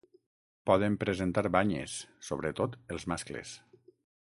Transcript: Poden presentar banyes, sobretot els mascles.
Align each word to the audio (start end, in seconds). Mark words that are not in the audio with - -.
Poden 0.69 0.95
presentar 1.03 1.43
banyes, 1.57 1.99
sobretot 2.31 2.81
els 2.97 3.09
mascles. 3.13 3.55